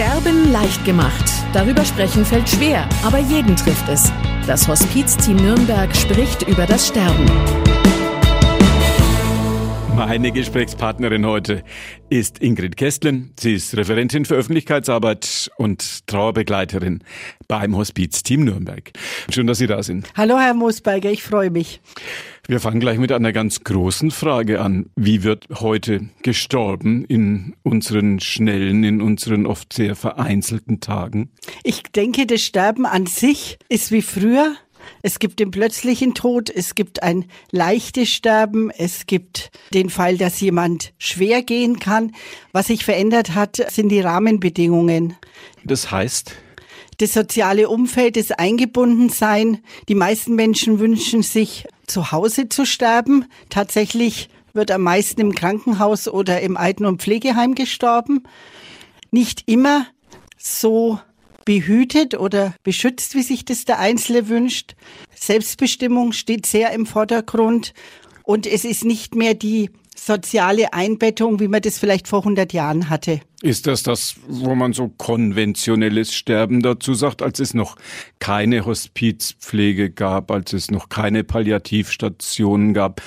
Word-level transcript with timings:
Sterben 0.00 0.50
leicht 0.50 0.82
gemacht. 0.86 1.30
Darüber 1.52 1.84
sprechen 1.84 2.24
fällt 2.24 2.48
schwer, 2.48 2.88
aber 3.04 3.18
jeden 3.18 3.54
trifft 3.54 3.86
es. 3.90 4.10
Das 4.46 4.66
Hospizteam 4.66 5.36
Nürnberg 5.36 5.94
spricht 5.94 6.48
über 6.48 6.64
das 6.64 6.88
Sterben. 6.88 7.26
Meine 9.94 10.32
Gesprächspartnerin 10.32 11.26
heute 11.26 11.62
ist 12.08 12.38
Ingrid 12.38 12.78
Kästlen. 12.78 13.34
Sie 13.38 13.52
ist 13.52 13.76
Referentin 13.76 14.24
für 14.24 14.36
Öffentlichkeitsarbeit 14.36 15.50
und 15.58 16.06
Trauerbegleiterin 16.06 17.04
beim 17.46 17.76
Hospizteam 17.76 18.44
Nürnberg. 18.44 18.92
Schön, 19.28 19.46
dass 19.46 19.58
Sie 19.58 19.66
da 19.66 19.82
sind. 19.82 20.10
Hallo, 20.16 20.38
Herr 20.38 20.54
Moosberger, 20.54 21.10
ich 21.10 21.22
freue 21.22 21.50
mich. 21.50 21.82
Wir 22.50 22.58
fangen 22.58 22.80
gleich 22.80 22.98
mit 22.98 23.12
einer 23.12 23.32
ganz 23.32 23.60
großen 23.60 24.10
Frage 24.10 24.60
an. 24.60 24.90
Wie 24.96 25.22
wird 25.22 25.46
heute 25.60 26.08
gestorben 26.24 27.04
in 27.04 27.54
unseren 27.62 28.18
schnellen, 28.18 28.82
in 28.82 29.00
unseren 29.00 29.46
oft 29.46 29.72
sehr 29.72 29.94
vereinzelten 29.94 30.80
Tagen? 30.80 31.30
Ich 31.62 31.84
denke, 31.84 32.26
das 32.26 32.40
Sterben 32.40 32.86
an 32.86 33.06
sich 33.06 33.56
ist 33.68 33.92
wie 33.92 34.02
früher 34.02 34.56
es 35.02 35.20
gibt 35.20 35.38
den 35.38 35.52
plötzlichen 35.52 36.14
Tod, 36.14 36.50
es 36.50 36.74
gibt 36.74 37.04
ein 37.04 37.26
leichtes 37.52 38.08
Sterben, 38.08 38.70
es 38.70 39.06
gibt 39.06 39.52
den 39.72 39.88
Fall, 39.88 40.16
dass 40.16 40.40
jemand 40.40 40.92
schwer 40.98 41.42
gehen 41.42 41.78
kann. 41.78 42.16
Was 42.50 42.66
sich 42.66 42.84
verändert 42.84 43.36
hat, 43.36 43.64
sind 43.70 43.90
die 43.90 44.00
Rahmenbedingungen. 44.00 45.14
Das 45.62 45.92
heißt? 45.92 46.34
Das 46.98 47.12
soziale 47.14 47.68
Umfeld, 47.68 48.16
das 48.16 48.32
Eingebundensein. 48.32 49.58
Die 49.88 49.94
meisten 49.94 50.34
Menschen 50.34 50.80
wünschen 50.80 51.22
sich, 51.22 51.66
zu 51.90 52.12
Hause 52.12 52.48
zu 52.48 52.64
sterben. 52.64 53.26
Tatsächlich 53.48 54.30
wird 54.52 54.70
am 54.70 54.82
meisten 54.82 55.20
im 55.20 55.34
Krankenhaus 55.34 56.08
oder 56.08 56.40
im 56.40 56.56
Alten- 56.56 56.86
und 56.86 57.02
Pflegeheim 57.02 57.54
gestorben. 57.54 58.22
Nicht 59.10 59.42
immer 59.46 59.86
so 60.38 61.00
behütet 61.44 62.14
oder 62.14 62.54
beschützt, 62.62 63.14
wie 63.14 63.22
sich 63.22 63.44
das 63.44 63.64
der 63.64 63.78
Einzelne 63.78 64.28
wünscht. 64.28 64.74
Selbstbestimmung 65.14 66.12
steht 66.12 66.46
sehr 66.46 66.70
im 66.72 66.86
Vordergrund 66.86 67.74
und 68.22 68.46
es 68.46 68.64
ist 68.64 68.84
nicht 68.84 69.14
mehr 69.14 69.34
die 69.34 69.70
soziale 70.06 70.72
Einbettung, 70.72 71.40
wie 71.40 71.48
man 71.48 71.62
das 71.62 71.78
vielleicht 71.78 72.08
vor 72.08 72.20
100 72.20 72.52
Jahren 72.52 72.90
hatte. 72.90 73.20
Ist 73.42 73.66
das 73.66 73.82
das, 73.82 74.16
wo 74.28 74.54
man 74.54 74.72
so 74.72 74.88
konventionelles 74.88 76.14
Sterben 76.14 76.62
dazu 76.62 76.94
sagt, 76.94 77.22
als 77.22 77.40
es 77.40 77.54
noch 77.54 77.76
keine 78.18 78.66
Hospizpflege 78.66 79.90
gab, 79.90 80.30
als 80.30 80.52
es 80.52 80.70
noch 80.70 80.88
keine 80.88 81.24
Palliativstationen 81.24 82.74
gab? 82.74 83.02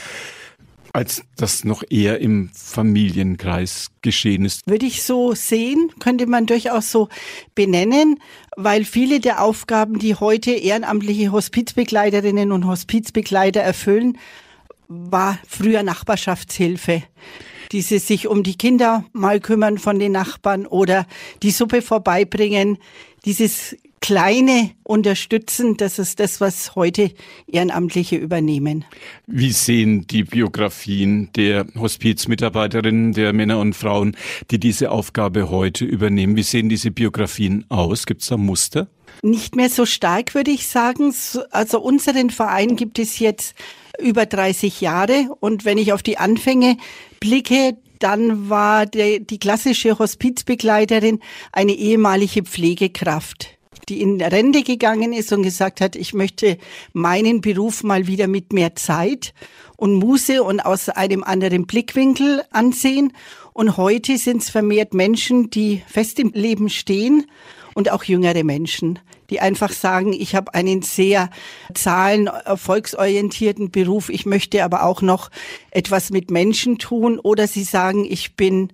als 0.95 1.23
das 1.37 1.63
noch 1.63 1.83
eher 1.89 2.19
im 2.19 2.51
Familienkreis 2.53 3.87
geschehen 4.03 4.45
ist. 4.45 4.61
Würde 4.67 4.85
ich 4.85 5.01
so 5.01 5.33
sehen, 5.33 5.89
könnte 5.99 6.27
man 6.27 6.45
durchaus 6.45 6.91
so 6.91 7.09
benennen, 7.55 8.19
weil 8.55 8.85
viele 8.85 9.19
der 9.19 9.41
Aufgaben, 9.41 9.97
die 9.97 10.13
heute 10.13 10.51
ehrenamtliche 10.51 11.31
Hospizbegleiterinnen 11.31 12.51
und 12.51 12.67
Hospizbegleiter 12.67 13.61
erfüllen, 13.61 14.19
war 15.09 15.39
früher 15.47 15.83
Nachbarschaftshilfe. 15.83 17.03
Diese 17.71 17.99
sich 17.99 18.27
um 18.27 18.43
die 18.43 18.57
Kinder 18.57 19.05
mal 19.13 19.39
kümmern 19.39 19.77
von 19.77 19.97
den 19.97 20.11
Nachbarn 20.11 20.67
oder 20.67 21.07
die 21.41 21.51
Suppe 21.51 21.81
vorbeibringen, 21.81 22.77
dieses 23.25 23.75
kleine 24.03 24.71
unterstützen. 24.83 25.77
Das 25.77 25.97
ist 25.97 26.19
das, 26.19 26.41
was 26.41 26.75
heute 26.75 27.11
Ehrenamtliche 27.47 28.17
übernehmen. 28.17 28.83
Wie 29.27 29.51
sehen 29.51 30.05
die 30.07 30.23
Biografien 30.23 31.29
der 31.37 31.65
Hospizmitarbeiterinnen, 31.79 33.13
der 33.13 33.31
Männer 33.31 33.59
und 33.59 33.77
Frauen, 33.77 34.17
die 34.51 34.59
diese 34.59 34.91
Aufgabe 34.91 35.49
heute 35.49 35.85
übernehmen? 35.85 36.35
Wie 36.35 36.43
sehen 36.43 36.67
diese 36.67 36.91
Biografien 36.91 37.63
aus? 37.69 38.05
Gibt 38.05 38.23
es 38.23 38.27
da 38.27 38.35
Muster? 38.35 38.87
Nicht 39.21 39.55
mehr 39.55 39.69
so 39.69 39.85
stark, 39.85 40.35
würde 40.35 40.51
ich 40.51 40.67
sagen. 40.67 41.13
Also 41.51 41.79
unseren 41.79 42.29
Verein 42.29 42.75
gibt 42.75 42.99
es 42.99 43.19
jetzt 43.19 43.55
über 43.99 44.25
30 44.25 44.81
Jahre. 44.81 45.27
Und 45.39 45.65
wenn 45.65 45.77
ich 45.77 45.93
auf 45.93 46.03
die 46.03 46.17
Anfänge 46.17 46.77
blicke, 47.19 47.77
dann 47.99 48.49
war 48.49 48.85
die, 48.85 49.25
die 49.25 49.39
klassische 49.39 49.97
Hospizbegleiterin 49.97 51.19
eine 51.51 51.73
ehemalige 51.73 52.43
Pflegekraft 52.43 53.57
die 53.89 54.01
in 54.01 54.21
Rente 54.21 54.63
gegangen 54.63 55.13
ist 55.13 55.33
und 55.33 55.43
gesagt 55.43 55.81
hat, 55.81 55.95
ich 55.95 56.13
möchte 56.13 56.57
meinen 56.93 57.41
Beruf 57.41 57.83
mal 57.83 58.07
wieder 58.07 58.27
mit 58.27 58.53
mehr 58.53 58.75
Zeit 58.75 59.33
und 59.75 59.95
Muße 59.95 60.43
und 60.43 60.61
aus 60.61 60.89
einem 60.89 61.23
anderen 61.23 61.65
Blickwinkel 61.65 62.43
ansehen. 62.51 63.13
Und 63.51 63.77
heute 63.77 64.17
sind 64.17 64.41
es 64.41 64.49
vermehrt 64.49 64.93
Menschen, 64.93 65.49
die 65.49 65.83
fest 65.85 66.19
im 66.19 66.31
Leben 66.31 66.69
stehen 66.69 67.25
und 67.75 67.91
auch 67.91 68.03
jüngere 68.03 68.43
Menschen, 68.43 68.99
die 69.29 69.39
einfach 69.39 69.71
sagen, 69.71 70.13
ich 70.13 70.35
habe 70.35 70.53
einen 70.53 70.81
sehr 70.81 71.29
zahlen 71.73 72.27
erfolgsorientierten 72.27 73.71
Beruf, 73.71 74.09
ich 74.09 74.25
möchte 74.25 74.63
aber 74.63 74.83
auch 74.83 75.01
noch 75.01 75.29
etwas 75.71 76.09
mit 76.09 76.31
Menschen 76.31 76.77
tun 76.77 77.19
oder 77.19 77.47
sie 77.47 77.63
sagen, 77.63 78.05
ich 78.07 78.35
bin 78.35 78.71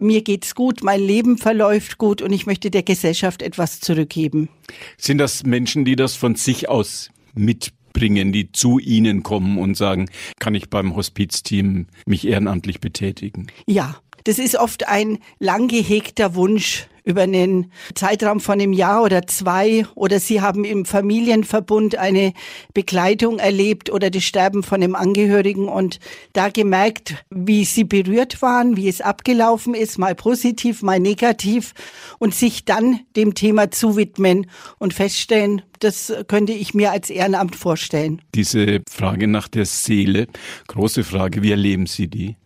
mir 0.00 0.22
geht's 0.22 0.54
gut, 0.54 0.82
mein 0.82 1.00
Leben 1.00 1.36
verläuft 1.38 1.98
gut 1.98 2.22
und 2.22 2.32
ich 2.32 2.46
möchte 2.46 2.70
der 2.70 2.82
Gesellschaft 2.82 3.42
etwas 3.42 3.80
zurückgeben. 3.80 4.48
Sind 4.96 5.18
das 5.18 5.44
Menschen, 5.44 5.84
die 5.84 5.94
das 5.94 6.16
von 6.16 6.34
sich 6.34 6.68
aus 6.68 7.10
mitbringen, 7.34 8.32
die 8.32 8.50
zu 8.50 8.78
Ihnen 8.78 9.22
kommen 9.22 9.58
und 9.58 9.76
sagen, 9.76 10.08
kann 10.38 10.54
ich 10.54 10.70
beim 10.70 10.96
Hospizteam 10.96 11.86
mich 12.06 12.26
ehrenamtlich 12.26 12.80
betätigen? 12.80 13.48
Ja, 13.66 13.96
das 14.24 14.38
ist 14.38 14.56
oft 14.56 14.88
ein 14.88 15.18
lang 15.38 15.68
gehegter 15.68 16.34
Wunsch 16.34 16.88
über 17.04 17.22
einen 17.22 17.70
Zeitraum 17.94 18.40
von 18.40 18.60
einem 18.60 18.72
Jahr 18.72 19.02
oder 19.02 19.26
zwei 19.26 19.86
oder 19.94 20.20
Sie 20.20 20.40
haben 20.40 20.64
im 20.64 20.84
Familienverbund 20.84 21.96
eine 21.96 22.32
Begleitung 22.74 23.38
erlebt 23.38 23.90
oder 23.90 24.10
das 24.10 24.24
Sterben 24.24 24.62
von 24.62 24.82
einem 24.82 24.94
Angehörigen 24.94 25.68
und 25.68 25.98
da 26.32 26.48
gemerkt, 26.48 27.16
wie 27.30 27.64
Sie 27.64 27.84
berührt 27.84 28.42
waren, 28.42 28.76
wie 28.76 28.88
es 28.88 29.00
abgelaufen 29.00 29.74
ist, 29.74 29.98
mal 29.98 30.14
positiv, 30.14 30.82
mal 30.82 31.00
negativ 31.00 31.74
und 32.18 32.34
sich 32.34 32.64
dann 32.64 33.00
dem 33.16 33.34
Thema 33.34 33.70
zuwidmen 33.70 34.46
und 34.78 34.94
feststellen, 34.94 35.62
das 35.80 36.12
könnte 36.28 36.52
ich 36.52 36.74
mir 36.74 36.92
als 36.92 37.10
Ehrenamt 37.10 37.56
vorstellen. 37.56 38.20
Diese 38.34 38.82
Frage 38.88 39.26
nach 39.26 39.48
der 39.48 39.64
Seele, 39.64 40.26
große 40.68 41.04
Frage, 41.04 41.42
wie 41.42 41.50
erleben 41.50 41.86
Sie 41.86 42.08
die? 42.08 42.36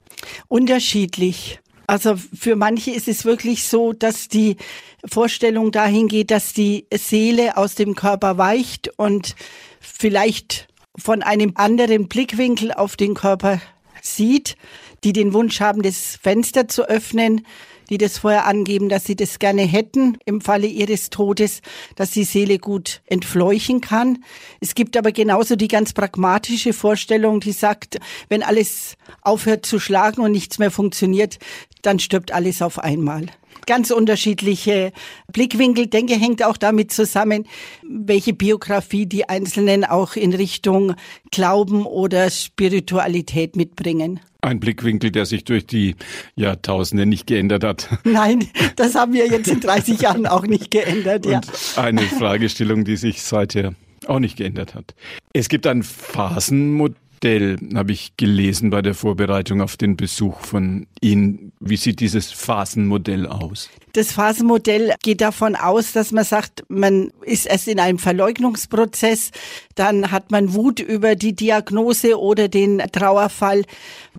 Unterschiedlich. 0.48 1.60
Also 1.86 2.16
für 2.16 2.56
manche 2.56 2.90
ist 2.90 3.08
es 3.08 3.24
wirklich 3.24 3.64
so, 3.64 3.92
dass 3.92 4.28
die 4.28 4.56
Vorstellung 5.04 5.70
dahin 5.70 6.08
geht, 6.08 6.30
dass 6.30 6.52
die 6.52 6.86
Seele 6.92 7.56
aus 7.56 7.74
dem 7.74 7.94
Körper 7.94 8.38
weicht 8.38 8.90
und 8.96 9.36
vielleicht 9.80 10.68
von 10.96 11.22
einem 11.22 11.52
anderen 11.56 12.08
Blickwinkel 12.08 12.72
auf 12.72 12.96
den 12.96 13.14
Körper 13.14 13.60
sieht, 14.00 14.56
die 15.02 15.12
den 15.12 15.32
Wunsch 15.32 15.60
haben, 15.60 15.82
das 15.82 16.18
Fenster 16.22 16.68
zu 16.68 16.88
öffnen, 16.88 17.46
die 17.90 17.98
das 17.98 18.18
vorher 18.18 18.46
angeben, 18.46 18.88
dass 18.88 19.04
sie 19.04 19.16
das 19.16 19.38
gerne 19.38 19.62
hätten 19.62 20.18
im 20.24 20.40
Falle 20.40 20.66
ihres 20.66 21.10
Todes, 21.10 21.60
dass 21.96 22.10
die 22.10 22.24
Seele 22.24 22.58
gut 22.58 23.02
entfleuchen 23.06 23.80
kann. 23.80 24.24
Es 24.60 24.74
gibt 24.74 24.96
aber 24.96 25.12
genauso 25.12 25.56
die 25.56 25.68
ganz 25.68 25.92
pragmatische 25.92 26.72
Vorstellung, 26.72 27.40
die 27.40 27.52
sagt, 27.52 27.98
wenn 28.28 28.42
alles 28.42 28.96
aufhört 29.22 29.66
zu 29.66 29.78
schlagen 29.78 30.22
und 30.22 30.32
nichts 30.32 30.58
mehr 30.58 30.70
funktioniert, 30.70 31.38
dann 31.82 31.98
stirbt 31.98 32.32
alles 32.32 32.62
auf 32.62 32.78
einmal 32.78 33.26
ganz 33.66 33.90
unterschiedliche 33.90 34.92
Blickwinkel. 35.32 35.86
Denke, 35.86 36.14
hängt 36.14 36.44
auch 36.44 36.56
damit 36.56 36.92
zusammen, 36.92 37.46
welche 37.82 38.32
Biografie 38.32 39.06
die 39.06 39.28
Einzelnen 39.28 39.84
auch 39.84 40.16
in 40.16 40.34
Richtung 40.34 40.94
Glauben 41.30 41.86
oder 41.86 42.30
Spiritualität 42.30 43.56
mitbringen. 43.56 44.20
Ein 44.44 44.60
Blickwinkel, 44.60 45.10
der 45.10 45.24
sich 45.24 45.44
durch 45.44 45.66
die 45.66 45.96
Jahrtausende 46.36 47.06
nicht 47.06 47.26
geändert 47.26 47.64
hat. 47.64 47.88
Nein, 48.04 48.46
das 48.76 48.94
haben 48.94 49.14
wir 49.14 49.26
jetzt 49.26 49.48
in 49.48 49.60
30 49.60 50.02
Jahren 50.02 50.26
auch 50.26 50.46
nicht 50.46 50.70
geändert. 50.70 51.24
Ja. 51.24 51.38
Und 51.38 51.78
eine 51.78 52.02
Fragestellung, 52.02 52.84
die 52.84 52.96
sich 52.96 53.22
seither 53.22 53.74
auch 54.06 54.18
nicht 54.18 54.36
geändert 54.36 54.74
hat. 54.74 54.94
Es 55.32 55.48
gibt 55.48 55.66
ein 55.66 55.82
Phasenmodell 55.82 57.03
Modell 57.24 57.56
habe 57.74 57.92
ich 57.92 58.18
gelesen 58.18 58.68
bei 58.68 58.82
der 58.82 58.92
Vorbereitung 58.92 59.62
auf 59.62 59.78
den 59.78 59.96
Besuch 59.96 60.40
von 60.40 60.86
Ihnen. 61.00 61.52
Wie 61.58 61.78
sieht 61.78 62.00
dieses 62.00 62.30
Phasenmodell 62.32 63.26
aus? 63.26 63.70
Das 63.94 64.12
Phasenmodell 64.12 64.92
geht 65.02 65.22
davon 65.22 65.56
aus, 65.56 65.92
dass 65.92 66.12
man 66.12 66.24
sagt, 66.24 66.64
man 66.68 67.12
ist 67.22 67.46
erst 67.46 67.68
in 67.68 67.80
einem 67.80 67.98
Verleugnungsprozess, 67.98 69.30
dann 69.74 70.10
hat 70.10 70.32
man 70.32 70.52
Wut 70.52 70.80
über 70.80 71.16
die 71.16 71.34
Diagnose 71.34 72.20
oder 72.20 72.48
den 72.48 72.82
Trauerfall 72.92 73.64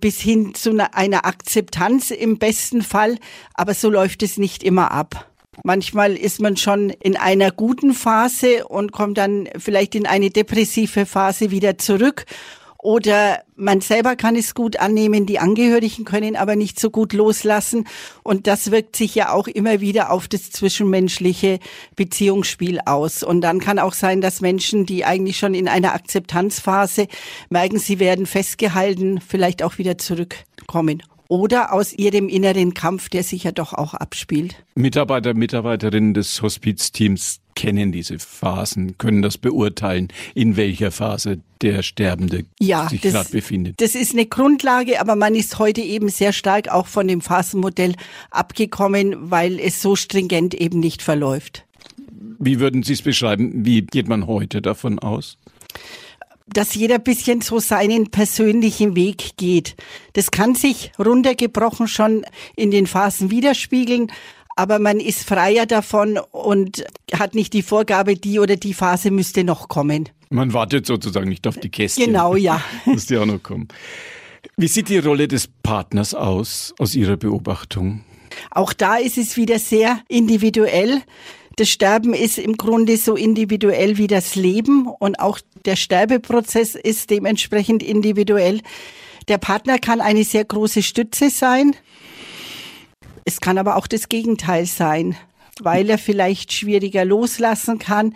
bis 0.00 0.20
hin 0.20 0.56
zu 0.56 0.76
einer 0.92 1.26
Akzeptanz 1.26 2.10
im 2.10 2.38
besten 2.38 2.82
Fall. 2.82 3.18
Aber 3.54 3.74
so 3.74 3.88
läuft 3.88 4.24
es 4.24 4.36
nicht 4.36 4.64
immer 4.64 4.90
ab. 4.90 5.30
Manchmal 5.62 6.16
ist 6.16 6.40
man 6.40 6.56
schon 6.56 6.90
in 6.90 7.16
einer 7.16 7.52
guten 7.52 7.94
Phase 7.94 8.66
und 8.66 8.90
kommt 8.90 9.16
dann 9.16 9.48
vielleicht 9.56 9.94
in 9.94 10.06
eine 10.06 10.30
depressive 10.30 11.06
Phase 11.06 11.52
wieder 11.52 11.78
zurück 11.78 12.26
Oder 12.86 13.42
man 13.56 13.80
selber 13.80 14.14
kann 14.14 14.36
es 14.36 14.54
gut 14.54 14.78
annehmen, 14.78 15.26
die 15.26 15.40
Angehörigen 15.40 16.04
können 16.04 16.36
aber 16.36 16.54
nicht 16.54 16.78
so 16.78 16.88
gut 16.88 17.14
loslassen. 17.14 17.88
Und 18.22 18.46
das 18.46 18.70
wirkt 18.70 18.94
sich 18.94 19.12
ja 19.16 19.32
auch 19.32 19.48
immer 19.48 19.80
wieder 19.80 20.12
auf 20.12 20.28
das 20.28 20.52
zwischenmenschliche 20.52 21.58
Beziehungsspiel 21.96 22.78
aus. 22.86 23.24
Und 23.24 23.40
dann 23.40 23.58
kann 23.58 23.80
auch 23.80 23.92
sein, 23.92 24.20
dass 24.20 24.40
Menschen, 24.40 24.86
die 24.86 25.04
eigentlich 25.04 25.36
schon 25.36 25.54
in 25.54 25.66
einer 25.66 25.94
Akzeptanzphase 25.94 27.08
merken, 27.50 27.80
sie 27.80 27.98
werden 27.98 28.24
festgehalten, 28.24 29.20
vielleicht 29.20 29.64
auch 29.64 29.78
wieder 29.78 29.98
zurückkommen 29.98 31.02
oder 31.28 31.72
aus 31.72 31.92
ihrem 31.92 32.28
inneren 32.28 32.74
Kampf, 32.74 33.08
der 33.08 33.22
sich 33.22 33.44
ja 33.44 33.52
doch 33.52 33.72
auch 33.72 33.94
abspielt. 33.94 34.56
Mitarbeiter, 34.74 35.34
Mitarbeiterinnen 35.34 36.14
des 36.14 36.42
Hospizteams 36.42 37.40
kennen 37.54 37.90
diese 37.90 38.18
Phasen, 38.18 38.98
können 38.98 39.22
das 39.22 39.38
beurteilen, 39.38 40.08
in 40.34 40.56
welcher 40.56 40.92
Phase 40.92 41.40
der 41.62 41.82
Sterbende 41.82 42.44
ja, 42.60 42.88
sich 42.88 43.00
gerade 43.00 43.30
befindet. 43.30 43.80
Das 43.80 43.94
ist 43.94 44.12
eine 44.12 44.26
Grundlage, 44.26 45.00
aber 45.00 45.16
man 45.16 45.34
ist 45.34 45.58
heute 45.58 45.80
eben 45.80 46.08
sehr 46.08 46.32
stark 46.32 46.68
auch 46.68 46.86
von 46.86 47.08
dem 47.08 47.20
Phasenmodell 47.22 47.94
abgekommen, 48.30 49.30
weil 49.30 49.58
es 49.58 49.82
so 49.82 49.96
stringent 49.96 50.54
eben 50.54 50.78
nicht 50.80 51.02
verläuft. 51.02 51.64
Wie 52.38 52.60
würden 52.60 52.82
Sie 52.82 52.92
es 52.92 53.02
beschreiben? 53.02 53.64
Wie 53.64 53.82
geht 53.82 54.08
man 54.08 54.26
heute 54.26 54.60
davon 54.60 54.98
aus? 54.98 55.38
Dass 56.46 56.74
jeder 56.74 56.98
bisschen 56.98 57.40
so 57.40 57.58
seinen 57.58 58.10
persönlichen 58.10 58.94
Weg 58.96 59.36
geht. 59.36 59.76
Das 60.12 60.30
kann 60.30 60.54
sich 60.54 60.92
runtergebrochen 60.98 61.88
schon 61.88 62.24
in 62.54 62.70
den 62.70 62.86
Phasen 62.86 63.30
widerspiegeln, 63.30 64.12
aber 64.54 64.78
man 64.78 65.00
ist 65.00 65.24
freier 65.24 65.66
davon 65.66 66.18
und 66.32 66.84
hat 67.12 67.34
nicht 67.34 67.52
die 67.52 67.62
Vorgabe, 67.62 68.14
die 68.14 68.38
oder 68.38 68.56
die 68.56 68.74
Phase 68.74 69.10
müsste 69.10 69.44
noch 69.44 69.68
kommen. 69.68 70.08
Man 70.30 70.52
wartet 70.52 70.86
sozusagen 70.86 71.28
nicht 71.28 71.46
auf 71.46 71.58
die 71.58 71.68
Kästchen. 71.68 72.06
Genau, 72.06 72.36
ja. 72.36 72.62
Muss 72.86 73.06
die 73.06 73.18
auch 73.18 73.26
noch 73.26 73.42
kommen. 73.42 73.68
Wie 74.56 74.68
sieht 74.68 74.88
die 74.88 74.98
Rolle 74.98 75.28
des 75.28 75.48
Partners 75.62 76.14
aus, 76.14 76.74
aus 76.78 76.94
Ihrer 76.94 77.16
Beobachtung? 77.16 78.04
Auch 78.50 78.72
da 78.72 78.96
ist 78.96 79.18
es 79.18 79.36
wieder 79.36 79.58
sehr 79.58 80.00
individuell. 80.08 81.02
Das 81.56 81.70
Sterben 81.70 82.12
ist 82.12 82.36
im 82.36 82.58
Grunde 82.58 82.98
so 82.98 83.16
individuell 83.16 83.96
wie 83.96 84.08
das 84.08 84.34
Leben 84.34 84.86
und 84.86 85.18
auch 85.18 85.40
der 85.64 85.76
Sterbeprozess 85.76 86.74
ist 86.74 87.08
dementsprechend 87.08 87.82
individuell. 87.82 88.60
Der 89.28 89.38
Partner 89.38 89.78
kann 89.78 90.02
eine 90.02 90.24
sehr 90.24 90.44
große 90.44 90.82
Stütze 90.82 91.30
sein. 91.30 91.74
Es 93.24 93.40
kann 93.40 93.56
aber 93.56 93.76
auch 93.76 93.86
das 93.86 94.10
Gegenteil 94.10 94.66
sein, 94.66 95.16
weil 95.58 95.88
er 95.88 95.96
vielleicht 95.96 96.52
schwieriger 96.52 97.06
loslassen 97.06 97.78
kann, 97.78 98.14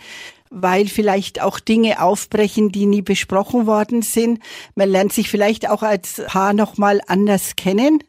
weil 0.50 0.86
vielleicht 0.86 1.40
auch 1.40 1.60
Dinge 1.60 2.02
aufbrechen, 2.02 2.70
die 2.70 2.84
nie 2.84 3.02
besprochen 3.02 3.66
worden 3.66 4.02
sind. 4.02 4.40
Man 4.74 4.90
lernt 4.90 5.14
sich 5.14 5.30
vielleicht 5.30 5.66
auch 5.66 5.82
als 5.82 6.22
Paar 6.26 6.52
nochmal 6.52 7.00
anders 7.06 7.56
kennen. 7.56 8.04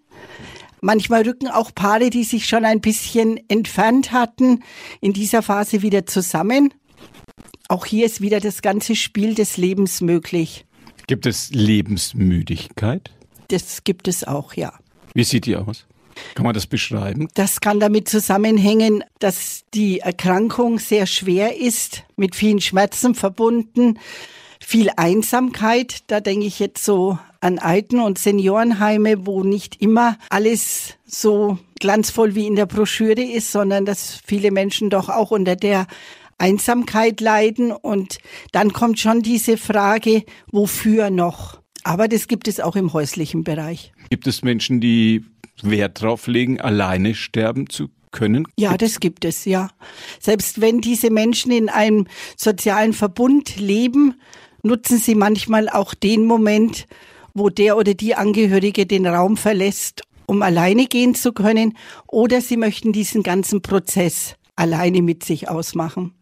Manchmal 0.84 1.22
rücken 1.22 1.48
auch 1.48 1.74
Paare, 1.76 2.10
die 2.10 2.24
sich 2.24 2.48
schon 2.48 2.66
ein 2.66 2.82
bisschen 2.82 3.40
entfernt 3.48 4.12
hatten, 4.12 4.64
in 5.00 5.14
dieser 5.14 5.44
Phase 5.44 5.84
wieder 5.84 6.08
zusammen. 6.08 6.74
Auch 7.68 7.86
hier 7.86 8.08
ist 8.08 8.20
wieder 8.20 8.40
das 8.40 8.64
ganze 8.64 8.96
Spiel 8.96 9.36
des 9.36 9.58
Lebens 9.58 10.02
möglich. 10.02 10.66
Gibt 11.06 11.28
es 11.28 11.52
Lebensmüdigkeit? 11.52 13.12
Das 13.50 13.84
gibt 13.84 14.08
es 14.08 14.24
auch, 14.24 14.56
ja. 14.56 14.74
Wie 15.14 15.24
sieht 15.24 15.46
die 15.46 15.56
aus? 15.56 15.86
Kann 16.34 16.46
man 16.46 16.56
das 16.56 16.66
beschreiben? 16.66 17.28
Das 17.36 17.62
kann 17.62 17.80
damit 17.80 18.10
zusammenhängen, 18.10 19.04
dass 19.20 19.64
die 19.76 20.00
Erkrankung 20.00 20.80
sehr 20.80 21.06
schwer 21.06 21.58
ist, 21.58 22.04
mit 22.16 22.36
vielen 22.36 22.60
Schmerzen 22.60 23.14
verbunden, 23.14 24.00
viel 24.60 24.90
Einsamkeit. 24.98 26.00
Da 26.08 26.22
denke 26.22 26.48
ich 26.48 26.60
jetzt 26.60 26.84
so 26.84 27.20
an 27.42 27.60
Alten- 27.60 28.00
und 28.00 28.20
Seniorenheime, 28.20 29.26
wo 29.26 29.44
nicht 29.44 29.82
immer 29.82 30.18
alles 30.30 30.96
so 31.06 31.58
glanzvoll 31.80 32.36
wie 32.36 32.48
in 32.48 32.56
der 32.56 32.68
Broschüre 32.68 33.22
ist, 33.22 33.52
sondern 33.52 33.86
dass 33.86 34.22
viele 34.26 34.52
Menschen 34.52 34.90
doch 34.90 35.10
auch 35.10 35.32
unter 35.32 35.56
der 35.56 35.88
Einsamkeit 36.38 37.20
leiden. 37.20 37.72
Und 37.72 38.20
dann 38.52 38.72
kommt 38.72 39.00
schon 39.00 39.22
diese 39.22 39.58
Frage, 39.58 40.24
wofür 40.52 41.10
noch? 41.10 41.60
Aber 41.84 42.08
das 42.08 42.28
gibt 42.28 42.48
es 42.48 42.60
auch 42.60 42.76
im 42.76 42.94
häuslichen 42.94 43.44
Bereich. 43.44 43.92
Gibt 44.12 44.28
es 44.28 44.44
Menschen, 44.44 44.80
die 44.80 45.26
Wert 45.64 46.02
drauf 46.02 46.28
legen, 46.28 46.62
alleine 46.62 47.16
sterben 47.16 47.70
zu 47.70 47.90
können? 48.12 48.48
Ja, 48.58 48.78
das 48.78 49.00
gibt 49.00 49.26
es, 49.26 49.46
ja. 49.46 49.70
Selbst 50.20 50.62
wenn 50.62 50.82
diese 50.82 51.10
Menschen 51.10 51.52
in 51.52 51.70
einem 51.70 52.06
sozialen 52.38 52.94
Verbund 52.94 53.58
leben, 53.58 54.16
nutzen 54.62 55.00
sie 55.00 55.16
manchmal 55.16 55.70
auch 55.70 55.96
den 55.96 56.26
Moment, 56.26 56.86
wo 57.34 57.50
der 57.50 57.78
oder 57.78 57.94
die 57.94 58.16
Angehörige 58.16 58.86
den 58.86 59.06
Raum 59.06 59.38
verlässt, 59.38 60.02
um 60.26 60.42
alleine 60.42 60.86
gehen 60.86 61.16
zu 61.16 61.34
können, 61.34 61.78
oder 62.08 62.42
sie 62.42 62.58
möchten 62.58 62.94
diesen 62.94 63.24
ganzen 63.24 63.62
Prozess 63.62 64.36
alleine 64.56 65.02
mit 65.02 65.24
sich 65.24 65.50
ausmachen. 65.50 66.14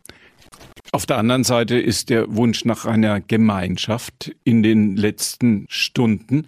Auf 0.91 1.06
der 1.06 1.17
anderen 1.17 1.44
Seite 1.44 1.77
ist 1.77 2.09
der 2.09 2.35
Wunsch 2.35 2.65
nach 2.65 2.85
einer 2.85 3.21
Gemeinschaft 3.21 4.35
in 4.44 4.63
den 4.63 4.95
letzten 4.95 5.65
Stunden. 5.69 6.47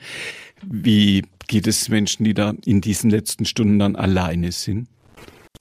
Wie 0.63 1.23
geht 1.47 1.67
es 1.67 1.89
Menschen, 1.89 2.23
die 2.23 2.33
da 2.33 2.53
in 2.65 2.81
diesen 2.81 3.11
letzten 3.11 3.45
Stunden 3.45 3.77
dann 3.77 3.95
alleine 3.95 4.51
sind? 4.51 4.87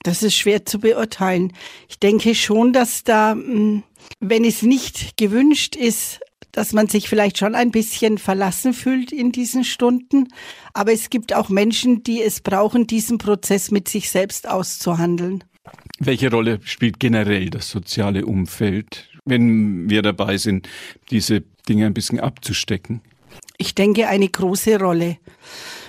Das 0.03 0.23
ist 0.23 0.35
schwer 0.35 0.65
zu 0.65 0.79
beurteilen. 0.79 1.53
Ich 1.89 1.99
denke 1.99 2.33
schon, 2.33 2.73
dass 2.73 3.03
da, 3.03 3.33
hm, 3.33 3.83
wenn 4.19 4.43
es 4.43 4.63
nicht 4.63 5.15
gewünscht 5.15 5.75
ist, 5.75 6.21
dass 6.51 6.73
man 6.73 6.87
sich 6.87 7.09
vielleicht 7.09 7.37
schon 7.37 7.55
ein 7.55 7.71
bisschen 7.71 8.17
verlassen 8.17 8.73
fühlt 8.73 9.11
in 9.11 9.31
diesen 9.31 9.63
Stunden. 9.63 10.27
Aber 10.73 10.91
es 10.91 11.09
gibt 11.09 11.33
auch 11.33 11.49
Menschen, 11.49 12.03
die 12.03 12.21
es 12.21 12.41
brauchen, 12.41 12.87
diesen 12.87 13.17
Prozess 13.17 13.71
mit 13.71 13.87
sich 13.87 14.09
selbst 14.09 14.47
auszuhandeln. 14.47 15.43
Welche 15.99 16.31
Rolle 16.31 16.59
spielt 16.63 16.99
generell 16.99 17.49
das 17.49 17.69
soziale 17.69 18.25
Umfeld, 18.25 19.09
wenn 19.25 19.89
wir 19.89 20.01
dabei 20.01 20.37
sind, 20.37 20.67
diese 21.11 21.43
Dinge 21.69 21.85
ein 21.85 21.93
bisschen 21.93 22.19
abzustecken? 22.19 23.01
Ich 23.57 23.75
denke, 23.75 24.07
eine 24.07 24.27
große 24.27 24.79
Rolle. 24.79 25.17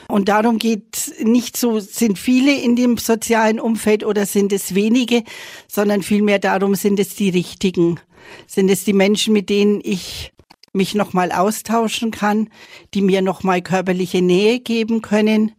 Und 0.08 0.28
darum 0.28 0.58
geht 0.58 1.14
nicht 1.22 1.56
so, 1.56 1.80
sind 1.80 2.18
viele 2.18 2.54
in 2.54 2.76
dem 2.76 2.98
sozialen 2.98 3.58
Umfeld 3.58 4.04
oder 4.04 4.26
sind 4.26 4.52
es 4.52 4.74
wenige, 4.74 5.24
sondern 5.68 6.02
vielmehr 6.02 6.38
darum, 6.38 6.74
sind 6.74 7.00
es 7.00 7.14
die 7.14 7.30
richtigen. 7.30 7.98
Sind 8.46 8.70
es 8.70 8.84
die 8.84 8.92
Menschen, 8.92 9.32
mit 9.32 9.48
denen 9.48 9.80
ich 9.82 10.31
mich 10.72 10.94
nochmal 10.94 11.32
austauschen 11.32 12.10
kann, 12.10 12.48
die 12.94 13.02
mir 13.02 13.22
nochmal 13.22 13.62
körperliche 13.62 14.22
Nähe 14.22 14.60
geben 14.60 15.02
können, 15.02 15.52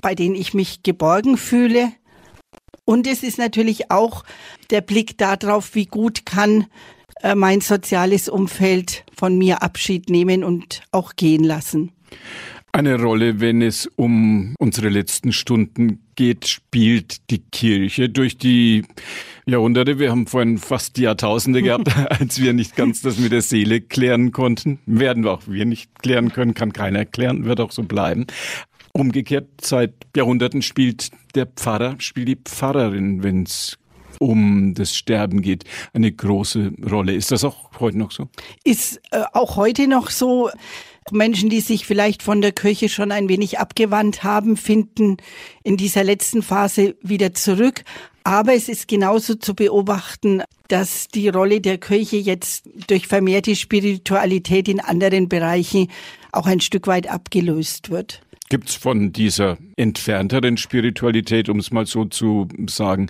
bei 0.00 0.14
denen 0.14 0.34
ich 0.34 0.54
mich 0.54 0.82
geborgen 0.82 1.36
fühle. 1.36 1.92
Und 2.84 3.06
es 3.06 3.22
ist 3.22 3.38
natürlich 3.38 3.90
auch 3.90 4.24
der 4.70 4.80
Blick 4.80 5.18
darauf, 5.18 5.74
wie 5.74 5.86
gut 5.86 6.24
kann 6.24 6.66
äh, 7.22 7.34
mein 7.34 7.60
soziales 7.60 8.28
Umfeld 8.28 9.04
von 9.16 9.36
mir 9.36 9.62
Abschied 9.62 10.08
nehmen 10.08 10.42
und 10.42 10.82
auch 10.90 11.14
gehen 11.16 11.44
lassen. 11.44 11.92
Eine 12.72 13.00
Rolle, 13.00 13.40
wenn 13.40 13.62
es 13.62 13.90
um 13.96 14.54
unsere 14.60 14.90
letzten 14.90 15.32
Stunden 15.32 16.04
geht, 16.14 16.46
spielt 16.46 17.28
die 17.30 17.40
Kirche 17.40 18.08
durch 18.08 18.38
die 18.38 18.84
Jahrhunderte. 19.44 19.98
Wir 19.98 20.12
haben 20.12 20.28
vorhin 20.28 20.56
fast 20.56 20.96
die 20.96 21.02
Jahrtausende 21.02 21.62
gehabt, 21.62 21.94
als 22.20 22.40
wir 22.40 22.52
nicht 22.52 22.76
ganz 22.76 23.02
das 23.02 23.18
mit 23.18 23.32
der 23.32 23.42
Seele 23.42 23.80
klären 23.80 24.30
konnten. 24.30 24.78
Werden 24.86 25.24
wir 25.24 25.32
auch 25.32 25.42
wir 25.46 25.64
nicht 25.64 25.98
klären 26.00 26.32
können, 26.32 26.54
kann 26.54 26.72
keiner 26.72 27.04
klären, 27.04 27.44
wird 27.44 27.58
auch 27.58 27.72
so 27.72 27.82
bleiben. 27.82 28.26
Umgekehrt, 28.92 29.48
seit 29.60 29.94
Jahrhunderten 30.16 30.62
spielt 30.62 31.10
der 31.34 31.46
Pfarrer, 31.46 31.96
spielt 31.98 32.28
die 32.28 32.36
Pfarrerin, 32.36 33.24
wenn 33.24 33.42
es 33.42 33.78
um 34.20 34.74
das 34.74 34.94
Sterben 34.94 35.40
geht, 35.42 35.64
eine 35.92 36.12
große 36.12 36.72
Rolle. 36.88 37.14
Ist 37.14 37.32
das 37.32 37.42
auch 37.42 37.70
heute 37.80 37.98
noch 37.98 38.10
so? 38.10 38.28
Ist 38.64 39.00
äh, 39.10 39.22
auch 39.32 39.56
heute 39.56 39.88
noch 39.88 40.10
so. 40.10 40.50
Menschen, 41.10 41.50
die 41.50 41.60
sich 41.60 41.86
vielleicht 41.86 42.22
von 42.22 42.40
der 42.40 42.52
Kirche 42.52 42.88
schon 42.88 43.12
ein 43.12 43.28
wenig 43.28 43.58
abgewandt 43.58 44.22
haben, 44.22 44.56
finden 44.56 45.16
in 45.64 45.76
dieser 45.76 46.04
letzten 46.04 46.42
Phase 46.42 46.96
wieder 47.02 47.34
zurück. 47.34 47.82
Aber 48.22 48.54
es 48.54 48.68
ist 48.68 48.86
genauso 48.86 49.34
zu 49.34 49.54
beobachten, 49.54 50.42
dass 50.68 51.08
die 51.08 51.28
Rolle 51.28 51.60
der 51.60 51.78
Kirche 51.78 52.16
jetzt 52.16 52.68
durch 52.86 53.06
vermehrte 53.06 53.56
Spiritualität 53.56 54.68
in 54.68 54.80
anderen 54.80 55.28
Bereichen 55.28 55.88
auch 56.32 56.46
ein 56.46 56.60
Stück 56.60 56.86
weit 56.86 57.08
abgelöst 57.08 57.90
wird. 57.90 58.20
Gibt's 58.50 58.74
von 58.74 59.12
dieser 59.12 59.58
entfernteren 59.76 60.56
Spiritualität, 60.56 61.48
um 61.48 61.60
es 61.60 61.70
mal 61.70 61.86
so 61.86 62.04
zu 62.04 62.48
sagen, 62.68 63.08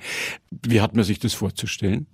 wie 0.50 0.82
hat 0.82 0.94
man 0.94 1.04
sich 1.04 1.18
das 1.18 1.34
vorzustellen? 1.34 2.06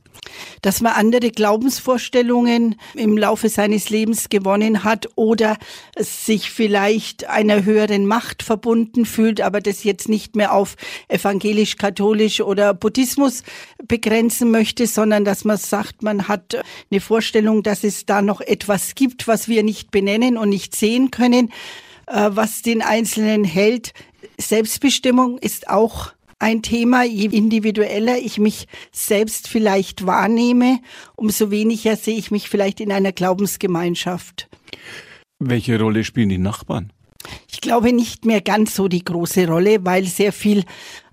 dass 0.62 0.80
man 0.80 0.92
andere 0.94 1.30
Glaubensvorstellungen 1.30 2.76
im 2.94 3.16
Laufe 3.16 3.48
seines 3.48 3.90
Lebens 3.90 4.28
gewonnen 4.28 4.82
hat 4.82 5.08
oder 5.14 5.56
sich 5.98 6.50
vielleicht 6.50 7.28
einer 7.28 7.64
höheren 7.64 8.06
Macht 8.06 8.42
verbunden 8.42 9.04
fühlt, 9.04 9.40
aber 9.40 9.60
das 9.60 9.84
jetzt 9.84 10.08
nicht 10.08 10.34
mehr 10.34 10.52
auf 10.52 10.76
evangelisch, 11.08 11.76
katholisch 11.76 12.40
oder 12.40 12.74
Buddhismus 12.74 13.42
begrenzen 13.86 14.50
möchte, 14.50 14.86
sondern 14.86 15.24
dass 15.24 15.44
man 15.44 15.58
sagt, 15.58 16.02
man 16.02 16.28
hat 16.28 16.56
eine 16.90 17.00
Vorstellung, 17.00 17.62
dass 17.62 17.84
es 17.84 18.06
da 18.06 18.22
noch 18.22 18.40
etwas 18.40 18.94
gibt, 18.94 19.28
was 19.28 19.48
wir 19.48 19.62
nicht 19.62 19.90
benennen 19.90 20.36
und 20.38 20.48
nicht 20.48 20.74
sehen 20.74 21.10
können, 21.10 21.50
was 22.06 22.62
den 22.62 22.82
Einzelnen 22.82 23.44
hält. 23.44 23.92
Selbstbestimmung 24.38 25.38
ist 25.38 25.68
auch 25.68 26.12
ein 26.38 26.62
Thema. 26.62 27.04
Je 27.04 27.26
individueller 27.26 28.18
ich 28.18 28.38
mich 28.38 28.66
selbst 28.92 29.48
vielleicht 29.48 30.06
wahrnehme, 30.06 30.80
umso 31.16 31.50
weniger 31.50 31.96
sehe 31.96 32.16
ich 32.16 32.30
mich 32.30 32.48
vielleicht 32.48 32.80
in 32.80 32.92
einer 32.92 33.12
Glaubensgemeinschaft. 33.12 34.48
Welche 35.38 35.78
Rolle 35.78 36.04
spielen 36.04 36.28
die 36.28 36.38
Nachbarn? 36.38 36.92
Ich 37.50 37.60
glaube 37.60 37.92
nicht 37.92 38.24
mehr 38.24 38.40
ganz 38.40 38.74
so 38.74 38.88
die 38.88 39.04
große 39.04 39.48
Rolle, 39.48 39.84
weil 39.84 40.04
sehr 40.04 40.32
viel 40.32 40.64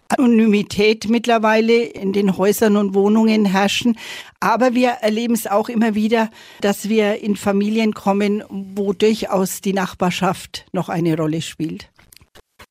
Anonymität 0.10 1.10
mittlerweile 1.10 1.83
in 1.83 2.13
den 2.13 2.38
Häusern 2.38 2.77
und 2.77 2.93
Wohnungen 2.93 3.45
herrschen. 3.45 3.98
Aber 4.39 4.74
wir 4.74 4.89
erleben 5.01 5.33
es 5.33 5.48
auch 5.48 5.69
immer 5.69 5.95
wieder, 5.95 6.29
dass 6.62 6.89
wir 6.89 7.22
in 7.22 7.36
Familien 7.36 7.93
kommen, 7.93 8.43
wo 8.50 8.93
durchaus 8.93 9.62
die 9.62 9.74
Nachbarschaft 9.74 10.65
noch 10.72 10.89
eine 10.89 11.15
Rolle 11.17 11.41
spielt. 11.41 11.89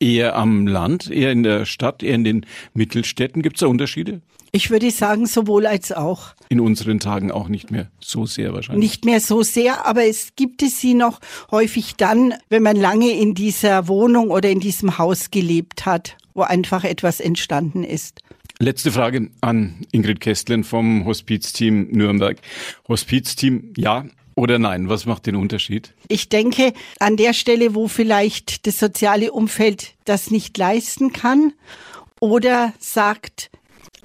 Eher 0.00 0.36
am 0.36 0.66
Land, 0.66 1.10
eher 1.10 1.32
in 1.32 1.42
der 1.42 1.64
Stadt, 1.64 2.02
eher 2.02 2.14
in 2.14 2.24
den 2.24 2.46
Mittelstädten? 2.74 3.42
Gibt 3.42 3.56
es 3.56 3.60
da 3.60 3.66
Unterschiede? 3.66 4.20
Ich 4.54 4.70
würde 4.70 4.90
sagen, 4.90 5.24
sowohl 5.24 5.66
als 5.66 5.92
auch. 5.92 6.34
In 6.50 6.60
unseren 6.60 7.00
Tagen 7.00 7.30
auch 7.32 7.48
nicht 7.48 7.70
mehr 7.70 7.90
so 8.00 8.26
sehr 8.26 8.52
wahrscheinlich. 8.52 8.90
Nicht 8.90 9.04
mehr 9.06 9.18
so 9.18 9.42
sehr, 9.42 9.86
aber 9.86 10.04
es 10.04 10.36
gibt 10.36 10.62
es 10.62 10.78
sie 10.78 10.92
noch 10.92 11.20
häufig 11.50 11.94
dann, 11.96 12.34
wenn 12.50 12.62
man 12.62 12.76
lange 12.76 13.10
in 13.12 13.34
dieser 13.34 13.88
Wohnung 13.88 14.30
oder 14.30 14.50
in 14.50 14.60
diesem 14.60 14.98
Haus 14.98 15.30
gelebt 15.30 15.86
hat, 15.86 16.18
wo 16.34 16.42
einfach 16.42 16.84
etwas 16.84 17.18
entstanden 17.18 17.82
ist. 17.82 18.20
Letzte 18.58 18.92
Frage 18.92 19.30
an 19.40 19.86
Ingrid 19.90 20.20
Kästlen 20.20 20.64
vom 20.64 21.06
Hospizteam 21.06 21.88
Nürnberg. 21.90 22.36
Hospizteam, 22.88 23.72
ja, 23.78 24.04
oder 24.34 24.58
nein? 24.58 24.90
Was 24.90 25.06
macht 25.06 25.24
den 25.24 25.36
Unterschied? 25.36 25.94
Ich 26.08 26.28
denke, 26.28 26.74
an 27.00 27.16
der 27.16 27.32
Stelle, 27.32 27.74
wo 27.74 27.88
vielleicht 27.88 28.66
das 28.66 28.78
soziale 28.78 29.32
Umfeld 29.32 29.94
das 30.04 30.30
nicht 30.30 30.58
leisten 30.58 31.14
kann 31.14 31.54
oder 32.20 32.74
sagt, 32.78 33.50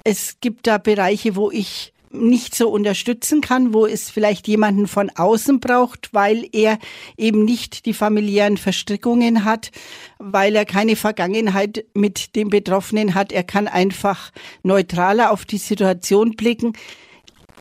es 0.08 0.38
gibt 0.40 0.68
da 0.68 0.78
Bereiche, 0.78 1.36
wo 1.36 1.52
ich 1.52 1.92
nicht 2.12 2.56
so 2.56 2.70
unterstützen 2.70 3.42
kann, 3.42 3.74
wo 3.74 3.86
es 3.86 4.10
vielleicht 4.10 4.48
jemanden 4.48 4.88
von 4.88 5.10
außen 5.10 5.60
braucht, 5.60 6.14
weil 6.14 6.48
er 6.54 6.80
eben 7.18 7.44
nicht 7.44 7.86
die 7.86 7.94
familiären 7.94 8.56
Verstrickungen 8.56 9.44
hat, 9.44 9.72
weil 10.18 10.56
er 10.56 10.64
keine 10.64 10.96
Vergangenheit 10.96 11.84
mit 11.94 12.38
dem 12.38 12.48
Betroffenen 12.48 13.16
hat. 13.16 13.34
Er 13.34 13.44
kann 13.44 13.68
einfach 13.68 14.32
neutraler 14.64 15.32
auf 15.32 15.44
die 15.44 15.58
Situation 15.58 16.38
blicken. 16.38 16.72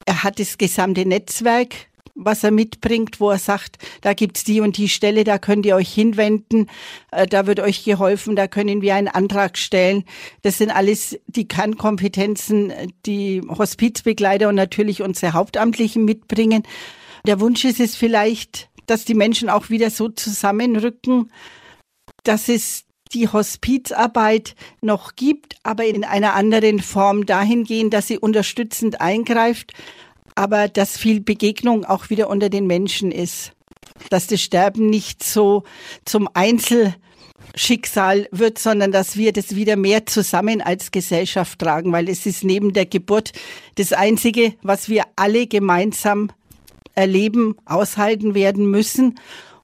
Er 0.05 0.23
hat 0.23 0.39
das 0.39 0.57
gesamte 0.57 1.05
Netzwerk 1.05 1.89
was 2.15 2.45
er 2.45 2.51
mitbringt, 2.51 3.21
wo 3.21 3.31
er 3.31 3.39
sagt, 3.39 3.79
da 4.01 4.15
gibt's 4.15 4.45
die 4.45 4.61
und 4.61 4.77
die 4.77 4.89
Stelle, 4.89 5.25
da 5.25 5.39
könnt 5.39 5.67
ihr 5.67 5.77
euch 5.77 5.93
hinwenden, 5.93 6.69
äh, 7.13 7.27
da 7.27 7.47
wird 7.47 7.61
euch 7.61 7.85
geholfen, 7.85 8.37
da 8.37 8.47
können 8.49 8.83
wir 8.83 8.95
einen 8.95 9.09
Antrag 9.09 9.59
stellen. 9.59 10.05
Das 10.43 10.59
sind 10.59 10.71
alles 10.71 11.19
die 11.27 11.49
Kernkompetenzen, 11.49 12.73
die 13.05 13.43
Hospizbegleiter 13.47 14.49
und 14.49 14.55
natürlich 14.55 15.03
unsere 15.03 15.33
Hauptamtlichen 15.33 16.05
mitbringen. 16.05 16.63
Der 17.27 17.41
Wunsch 17.41 17.65
ist 17.65 17.81
es 17.81 17.97
vielleicht, 17.97 18.69
dass 18.87 19.05
die 19.05 19.15
Menschen 19.15 19.49
auch 19.49 19.69
wieder 19.69 19.91
so 19.91 20.09
zusammenrücken, 20.09 21.31
dass 22.25 22.49
es 22.49 22.85
die 23.13 23.29
Hospizarbeit 23.29 24.55
noch 24.81 25.15
gibt, 25.15 25.57
aber 25.63 25.85
in 25.85 26.05
einer 26.05 26.35
anderen 26.35 26.81
Form 26.81 27.27
dahingehend, 27.27 27.95
dass 27.95 28.09
sie 28.09 28.19
unterstützend 28.19 29.01
eingreift, 29.01 29.73
aber 30.37 30.69
dass 30.69 30.97
viel 30.97 31.21
Begegnung 31.21 31.85
auch 31.85 32.09
wieder 32.11 32.31
unter 32.31 32.49
den 32.49 32.69
Menschen 32.69 33.11
ist. 33.11 33.51
Dass 34.11 34.29
das 34.29 34.41
Sterben 34.41 34.89
nicht 34.89 35.25
so 35.25 35.65
zum 36.05 36.29
Einzelschicksal 36.35 38.29
wird, 38.31 38.59
sondern 38.59 38.93
dass 38.93 39.17
wir 39.17 39.33
das 39.33 39.57
wieder 39.57 39.77
mehr 39.77 40.07
zusammen 40.07 40.61
als 40.61 40.93
Gesellschaft 40.93 41.59
tragen, 41.59 41.91
weil 41.93 42.09
es 42.09 42.27
ist 42.27 42.45
neben 42.45 42.73
der 42.73 42.87
Geburt 42.87 43.33
das 43.77 43.93
Einzige, 43.93 44.55
was 44.63 44.89
wir 44.89 45.03
alle 45.17 45.49
gemeinsam 45.49 46.31
erleben, 46.95 47.57
aushalten 47.65 48.35
werden 48.35 48.71
müssen. 48.71 49.19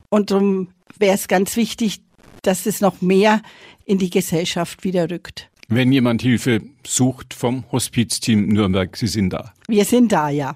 Und 0.09 0.31
darum 0.31 0.69
wäre 0.99 1.15
es 1.15 1.29
ganz 1.29 1.57
wichtig, 1.57 2.01
dass 2.43 2.67
es 2.67 2.81
noch 2.81 3.01
mehr 3.01 3.43
in 3.85 3.99
die 3.99 4.11
Gesellschaft 4.11 4.85
wieder 4.85 5.11
rückt. 5.11 5.51
Wenn 5.69 5.91
jemand 5.91 6.23
Hilfe 6.23 6.61
sucht 6.87 7.33
vom 7.33 7.65
Hospizteam 7.73 8.49
Nürnberg, 8.49 8.95
Sie 8.97 9.07
sind 9.07 9.31
da. 9.31 9.53
Wir 9.69 9.85
sind 9.85 10.13
da, 10.13 10.29
ja. 10.29 10.55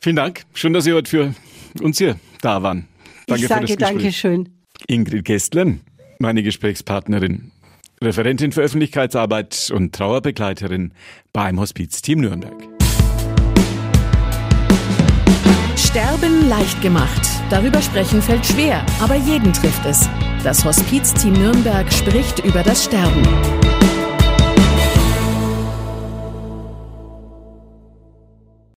Vielen 0.00 0.16
Dank. 0.16 0.42
Schön, 0.54 0.72
dass 0.72 0.84
Sie 0.84 0.92
heute 0.92 1.10
für 1.10 1.34
uns 1.82 1.98
hier 1.98 2.18
da 2.40 2.62
waren. 2.62 2.88
Danke 3.26 3.42
ich 3.42 3.48
sage 3.48 3.66
für 3.66 3.76
das 3.76 3.90
Dankeschön. 3.90 4.48
Ingrid 4.86 5.24
Gestlen, 5.24 5.80
meine 6.18 6.42
Gesprächspartnerin, 6.42 7.50
Referentin 8.02 8.52
für 8.52 8.62
Öffentlichkeitsarbeit 8.62 9.70
und 9.74 9.94
Trauerbegleiterin 9.94 10.92
beim 11.32 11.58
Hospizteam 11.58 12.20
Nürnberg. 12.20 12.54
Sterben 15.76 16.48
leicht 16.48 16.80
gemacht. 16.82 17.22
Darüber 17.50 17.80
sprechen 17.80 18.20
fällt 18.20 18.44
schwer, 18.44 18.84
aber 19.00 19.16
jeden 19.16 19.52
trifft 19.52 19.84
es. 19.86 20.08
Das 20.44 20.64
Hospizteam 20.64 21.32
Nürnberg 21.32 21.92
spricht 21.92 22.44
über 22.44 22.62
das 22.62 22.84
Sterben. 22.84 23.26